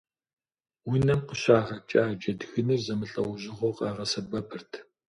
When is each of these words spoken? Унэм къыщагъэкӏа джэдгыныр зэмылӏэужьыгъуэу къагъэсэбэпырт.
Унэм 0.91 1.19
къыщагъэкӏа 1.27 2.03
джэдгыныр 2.19 2.81
зэмылӏэужьыгъуэу 2.85 3.77
къагъэсэбэпырт. 3.77 4.71